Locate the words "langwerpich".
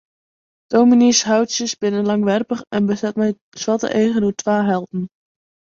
2.09-2.65